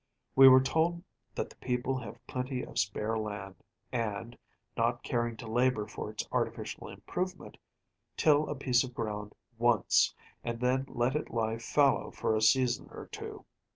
We 0.35 0.47
were 0.47 0.63
told 0.63 1.03
that 1.35 1.51
the 1.51 1.55
people 1.57 1.99
have 1.99 2.25
plenty 2.25 2.65
of 2.65 2.79
spare 2.79 3.19
land, 3.19 3.53
and, 3.91 4.35
not 4.75 5.03
caring 5.03 5.37
to 5.37 5.45
labor 5.45 5.85
for 5.85 6.09
its 6.09 6.27
artificial 6.31 6.87
improvement, 6.87 7.57
till 8.17 8.49
a 8.49 8.55
piece 8.55 8.83
of 8.83 8.95
ground 8.95 9.35
once, 9.59 10.15
and 10.43 10.59
then 10.59 10.85
let 10.89 11.15
it 11.15 11.29
lie 11.29 11.59
fallow 11.59 12.09
for 12.09 12.35
a 12.35 12.41
season 12.41 12.89
or 12.89 13.09
two. 13.11 13.45